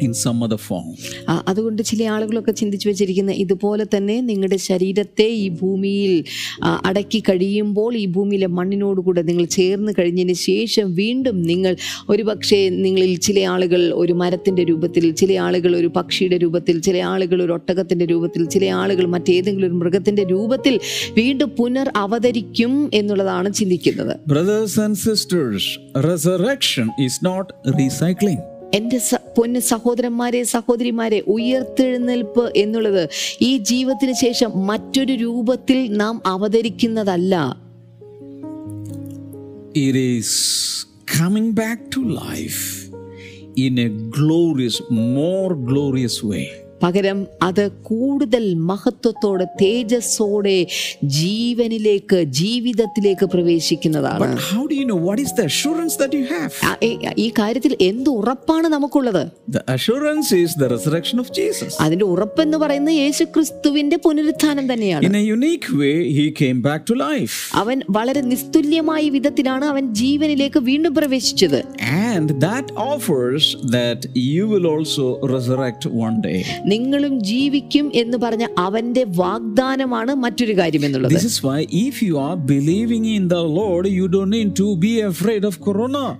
[0.00, 0.86] in some other form.
[1.28, 6.12] ആ, അതുകൊണ്ട് ചില ആളുകളൊക്കെ ചിന്തിച്ചു വെച്ചിരിക്കുന്ന ഇതുപോലെ തന്നെ നിങ്ങളുടെ ശരീരത്തെ ഈ ഭൂമിയിൽ
[6.88, 11.72] അടക്കി കഴിയുമ്പോൾ ഈ ഭൂമിയിലെ മണ്ണിനോടുകൂടെ നിങ്ങൾ ചേർന്ന് കഴിഞ്ഞതിന് ശേഷം വീണ്ടും നിങ്ങൾ
[12.08, 17.54] ഒരുപക്ഷെ നിങ്ങളിൽ ചില ആളുകൾ ഒരു മരത്തിന്റെ രൂപത്തിൽ ചില ആളുകൾ ഒരു പക്ഷിയുടെ രൂപത്തിൽ ചില ആളുകൾ ഒരു
[17.58, 20.74] ഒട്ടകത്തിന്റെ രൂപത്തിൽ ചില ആളുകൾ മറ്റേതെങ്കിലും ഒരു മൃഗത്തിന്റെ രൂപത്തിൽ
[21.18, 25.70] വീണ്ടും പുനർ അവതരിക്കും എന്നുള്ളതാണ് ചിന്തിക്കുന്നത് brothers and sisters
[26.08, 28.40] resurrection is not recycling.
[28.74, 29.00] എന്റെ
[29.36, 33.08] പൊന്ന് സഹോദരന്മാരെ സഹോദരിമാരെ ഉയർത്തെഴുന്നേൽപ്പ് എന്നുള്ളത്
[33.40, 37.56] ഈ ജീവിതത്തിന് ശേഷം മറ്റൊരു രൂപത്തിൽ നാം അവതരിക്കുന്നതല്ല
[39.78, 42.88] glorious more glorious way to life
[43.56, 46.67] in a glorious, more glorious way.
[46.82, 50.66] പകരം അത് കൂടുതൽ മഹത്വത്തോടെ തേജസ്സോടെ
[51.04, 54.38] ജീവനിലേക്ക് ജീവിതത്തിലേക്ക് പ്രവേശിക്കുന്നതാണ്.
[57.18, 59.28] ഈ കാര്യത്തിൽ എന്ത് ഉറപ്പാണ് നമുക്കുള്ളത്?
[61.80, 65.06] അതിന്റെ ഉറപ്പ് എന്ന് പറയുന്നത് യേശു ക്രിസ്തുവിന്റെ പുനരുദ്ധാനം തന്നെയാണ്
[67.54, 71.64] അവൻ വളരെ നിസ്തുല്യമായ വിധത്തിലാണ് അവൻ ജീവനിലേക്ക് വീണ്ടും പ്രവേശിച്ചത്.
[71.82, 79.02] And that offers that you will also resurrect one day നിങ്ങളും ജീവിക്കും എന്ന് പറഞ്ഞ അവന്റെ
[79.16, 81.12] വാഗ്ദാനമാണ് മറ്റൊരു കാര്യം എന്നുള്ളത്.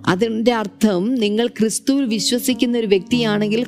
[0.05, 3.63] അതിന്റെ അർത്ഥം നിങ്ങൾ ക്രിസ്തുവിൽ വിശ്വസിക്കുന്ന ഒരു വ്യക്തിയാണെങ്കിൽ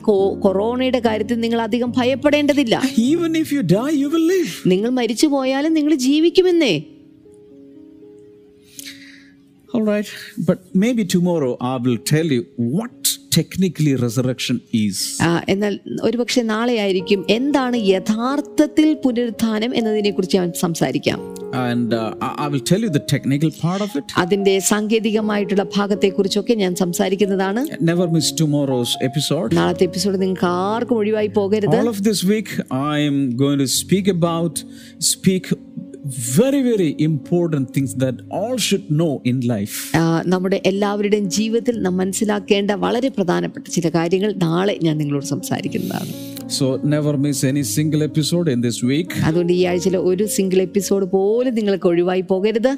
[0.46, 2.76] കൊറോണയുടെ കാര്യത്തിൽ നിങ്ങൾ അധികം ഭയപ്പെടേണ്ടതില്ല.
[3.10, 4.32] Even if you die you will
[4.68, 6.74] നിങ്ങൾ മരിച്ചു പോയാലും നിങ്ങൾ ജീവിക്കുമെന്നേ.
[9.76, 10.14] Alright
[10.48, 13.01] but maybe tomorrow I will tell you what
[13.38, 14.98] technically resurrection is.
[15.54, 21.20] എന്നാൽ ഒരുപക്ഷെ നാളെ ആയിരിക്കും എന്താണ് യഥാർത്ഥത്തിൽ പുനരുത്ഥാനം എന്നതിനെ കുറിച്ച് ഞാൻ സംസാരിക്കാം
[21.54, 24.06] uh, I I will tell you the technical part of it.
[24.22, 29.50] അതിന്റെ സാങ്കേതികമായിട്ടുള്ള ഭാഗത്തെക്കുറിച്ചൊക്കെ ഞാൻ സംസാരിക്കുന്നതാണ് Never miss tomorrow's episode.
[29.60, 32.52] നാളത്തെ എപ്പിസോഡ് നിങ്ങൾക്ക് ആർക്കും ഒഴിവായി പോകരുത് All of this week,
[32.92, 34.56] I am going to speak about,
[35.14, 35.46] speak
[36.06, 39.92] very, very important things that all should know in life.
[40.26, 47.16] നമ്മുടെ എല്ലാവരുടെയും ജീവിതത്തിൽ നാം മനസ്സിലാക്കേണ്ട വളരെ പ്രധാനപ്പെട്ട ചില കാര്യങ്ങൾ നാളെ ഞാൻ നിങ്ങളോട് സംസാരിക്കുന്നതാണ് So never
[47.18, 49.10] miss any single episode in this week.
[49.28, 52.72] അതുകൊണ്ട് ഈ ആഴ്ചയിലെ ഒരു സിംഗിൾ എപ്പിസോഡ് പോലും നിങ്ങൾക്ക് ഒഴിവായി പോകരുത്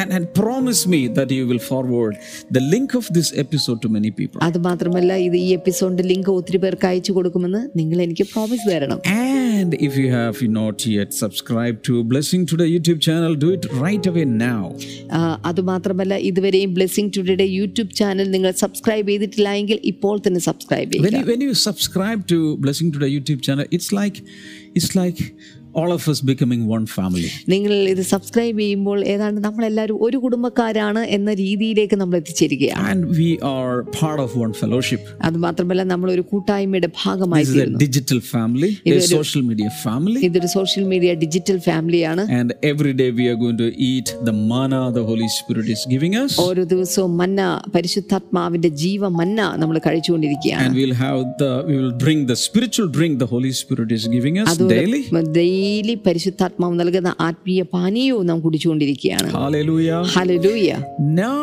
[0.00, 2.14] And, and promise me that you will forward
[2.50, 4.38] the link of this episode to many people.
[4.48, 9.00] അത് മാത്രമല്ല ഇത് ഈ എപ്പിസോഡിന്റെ ലിങ്ക് ഒത്തിരി പേർക്ക് അയച്ചു കൊടുക്കുമെന്ന് നിങ്ങൾ എനിക്ക് പ്രോമിസ് തരണം
[9.58, 14.04] And if you have not yet subscribed to Blessing Today YouTube channel, do it right
[14.10, 14.62] away now.
[15.16, 20.92] ആ, അത് മാത്രമല്ല ഇതുവരെയും ബ്ലെസ്സിങ് ടുഡേയുടെ യൂട്യൂബ് ചാനൽ നിങ്ങൾ സബ്സ്ക്രൈബ് ചെയ്തിട്ടില്ല എങ്കിൽ ഇപ്പോൾ തന്നെ സബ്സ്ക്രൈബ്
[20.96, 24.22] When ചെയ്യുക you, when you subscribe to Blessing Today YouTube channel, it's like
[24.74, 25.34] it's like
[25.78, 27.28] all of us becoming one family.
[27.52, 33.74] നിങ്ങൾ ഇത് സബ്സ്ക്രൈബ് ചെയ്യുമ്പോൾ ഏതാണ്ട് നമ്മളെല്ലാവരും ഒരു കുടുംബക്കാരാണ് എന്ന രീതിയിലേക്ക് നമ്മൾ എത്തിച്ചേരുകയാണ് And we are
[34.00, 35.02] part of one fellowship.
[35.28, 40.20] അത് മാത്രമല്ല നമ്മൾ ഒരു കൂട്ടായ്മയുടെ ഭാഗമായി a digital family, a social media family.
[40.28, 44.82] ഇതൊരു സോഷ്യൽ മീഡിയ ഡിജിറ്റൽ ഫാമിലിയാണ് And every day we are going to eat the manna
[44.98, 46.32] the Holy Spirit is giving us.
[46.48, 47.40] ഓരോ ദിവസവും മന്ന
[47.76, 53.14] പരിശുദ്ധാത്മാവിന്റെ ജീവ മന്ന നമ്മൾ കഴിച്ചുകൊണ്ടിരിക്കുകയാണ് And we'll have the, we will drink the spiritual drink
[53.24, 55.02] the Holy Spirit is giving us daily.
[55.67, 59.99] Daily പരിശുദ്ധാത്മാവ് നൽകുന്ന ആത്മീയ പാനീയവും നാം കുടിച്ചുകൊണ്ടിരിക്കുകയാണ് Hallelujah.
[60.15, 60.69] Hallelujah
[61.17, 61.39] Now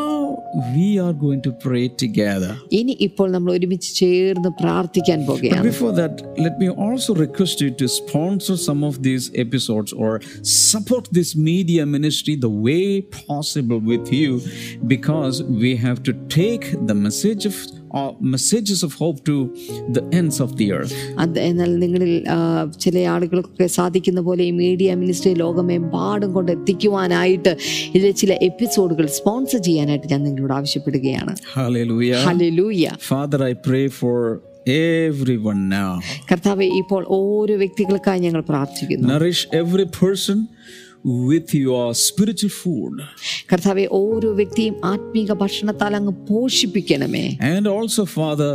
[0.75, 2.51] we are going to pray together.
[2.79, 6.15] ഇനി ഇപ്പോൾ നമ്മൾ ഒരുമിച്ച് ചേർന്ന് പ്രാർത്ഥിക്കാൻ But പോകുകയാണ് before that,
[6.47, 10.13] let me also request you to sponsor some of these episodes or
[10.67, 12.85] support this media ministry the way
[13.25, 14.31] possible with you
[14.95, 17.84] because we have to take the message of uh,
[18.34, 19.36] messages of hope to
[19.96, 20.94] the ends of the earth.
[21.50, 22.12] എന്നാൽ നിങ്ങളിൽ
[22.80, 27.54] ചില ആളുകൾക്കൊക്കെ സാധിക്കുന്ന പോലെ ഈ media ministry ലോകമെമ്പാടും കൊണ്ട് എത്തിക്കുവാനായിട്ട്
[27.94, 31.36] ഇതിലെ ചില എപ്പിസോഡുകൾ സ്പോൺസർ ചെയ്യാനായിട്ട് ഞാൻ നിങ്ങളോട് ആവശ്യപ്പെടുകയാണ്
[33.52, 34.18] I pray for
[34.68, 35.92] everyone now.
[36.32, 40.38] കർത്താവെ ഇപ്പോൾ ഓരോ വ്യക്തികൾക്കായി ഞങ്ങൾ പ്രാർത്ഥിക്കുന്നു Nourish every person
[41.05, 42.95] with your spiritual food.
[43.51, 48.53] കർത്താവെ ഓരോ വ്യക്തിയും ആത്മീക ഭക്ഷണത്താൽ അങ്ങ് പോഷിപ്പിക്കണമേ And also, Father,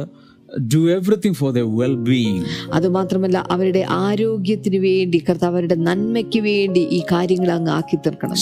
[0.59, 2.45] do everything for their well being.
[2.73, 8.35] അതുമാത്രമല്ല അവരുടെ ആരോഗ്യത്തിന് വേണ്ടി കർത്താവ് അവരുടെ നന്മയ്ക്ക് വേണ്ടി ഈ കാര്യങ്ങൾ അങ്ങ് ആക്കി തീർക്കണം.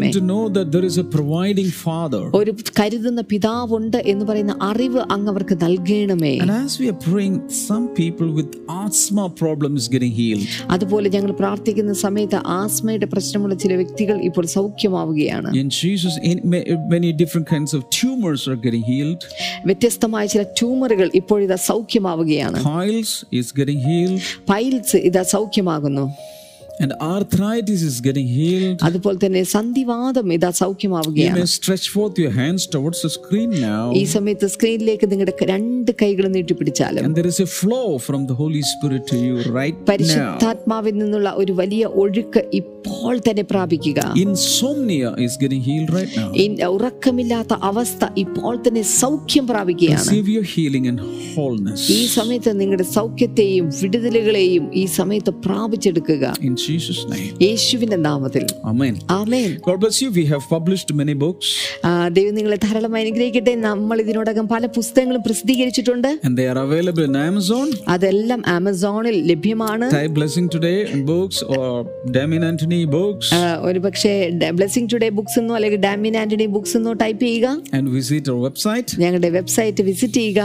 [2.34, 6.40] ഒരു കരുതുന്ന പിതാവുണ്ട് എന്ന് പറയുന്ന അറിവ് അങ്ങ് അവർക്ക് നൽകണമേ.
[10.70, 15.54] അതുപോലെ ഞങ്ങൾ പ്രാർത്ഥിക്കുന്ന സമയത്ത് ആസ്മയുടെ പ്രശ്നമുള്ള ചില വ്യക്തികൾ ഇപ്പോൾ സൗഖ്യമാവുകയാണ്.
[19.66, 22.64] വ്യത്യസ്തമായ ചില ട്യൂമറുകൾ ഇപ്പോൾ ഇത് സൗഖ്യമാവുകയാണ്
[25.24, 26.14] സൗഖ്യമാകുന്നു.
[26.80, 28.76] And arthritis is getting healed.
[28.88, 33.86] അതുപോലെ തന്നെ സന്ധിവാദം ഇതാ You സൗഖ്യമാവുകയാണ് may stretch forth your hands towards the screen now.
[34.00, 38.62] ഈ സമയത്ത് സ്ക്രീനിലേക്ക് നിങ്ങളുടെ രണ്ട് കൈകൾ നീട്ടിപ്പിടിച്ചാലും And there is a flow from the Holy
[38.74, 39.88] Spirit to you right now.
[39.92, 46.30] പരിശുദ്ധാത്മാവിൽ നിന്നുള്ള ഒരു വലിയ ഒഴുക്ക് ഇപ്പോൾ തന്നെ പ്രാപിക്കുക Insomnia is getting healed right now.
[46.78, 51.02] ഉറക്കമില്ലാത്ത അവസ്ഥ ഇപ്പോൾ തന്നെ സൗഖ്യം പ്രാപിക്കുകയാണ് Receive your healing and
[51.34, 51.82] wholeness.
[51.98, 57.32] ഈ സമയത്ത് നിങ്ങളുടെ സൗഖ്യത്തെയും വിടുതലുകളെയും ഈ സമയത്ത് പ്രാപിച്ചെടുക്കുക In Jesus' name.
[57.44, 58.94] യേശുവിന്റെ നാമത്തിൽ Amen.
[59.18, 60.10] Amen God bless you.
[60.12, 61.48] We have published many books
[62.18, 67.68] ദൈവം നിങ്ങളെ ധാരാളമായി അനുഗ്രഹിക്കട്ടെ നമ്മൾ ഇതിനോടകം പല പുസ്തകങ്ങളും പ്രസിദ്ധീകരിച്ചിട്ടുണ്ട് and they are available in Amazon.
[67.96, 71.68] അതെല്ലാം ആമസോണിൽ ലഭ്യമാണ് Type Blessing Today and books or
[72.18, 73.28] Damien Anthony books
[73.68, 74.14] ഒരുപക്ഷേ ഒരു പക്ഷേ
[74.58, 78.90] ബ്ലെസ്സിംഗ് ടുഡേ ബുക്സ് എന്നോ അല്ലെങ്കിൽ ഡാമിൻ ആന്റണി ബുക്സ് എന്നോ ടൈപ്പ് ചെയ്യുക and visit our website.
[79.04, 80.42] ഞങ്ങളുടെ വെബ്സൈറ്റ് വിസിറ്റ് ചെയ്യുക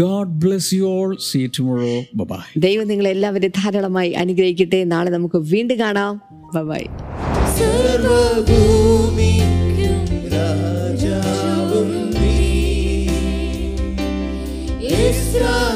[0.00, 2.22] God bless you all See tomorrow tomorrow.
[2.22, 2.60] Bye bye.
[2.60, 4.84] ദൈവം നിങ്ങളെ എല്ലാവരെയും ധാരാളമായി അനുഗ്രഹിക്കട്ടെ.
[4.84, 6.22] നാളെ നമുക്ക് വീണ്ടും കാണാം.
[6.68, 6.84] ബൈ
[7.58, 8.36] സർവഭൂമിക്കും
[10.32, 12.36] രാജാവും നീ.
[14.86, 15.73] ഇസ്രായേലിൻ